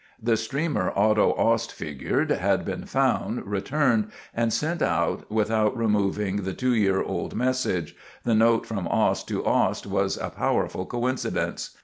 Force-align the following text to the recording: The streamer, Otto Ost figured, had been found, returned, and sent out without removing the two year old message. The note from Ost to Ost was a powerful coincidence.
The 0.19 0.35
streamer, 0.35 0.91
Otto 0.95 1.33
Ost 1.37 1.71
figured, 1.71 2.31
had 2.31 2.65
been 2.65 2.85
found, 2.87 3.45
returned, 3.45 4.09
and 4.33 4.51
sent 4.51 4.81
out 4.81 5.31
without 5.31 5.77
removing 5.77 6.37
the 6.37 6.53
two 6.55 6.73
year 6.73 7.03
old 7.03 7.35
message. 7.35 7.95
The 8.23 8.33
note 8.33 8.65
from 8.65 8.87
Ost 8.87 9.27
to 9.27 9.45
Ost 9.45 9.85
was 9.85 10.17
a 10.17 10.31
powerful 10.31 10.87
coincidence. 10.87 11.77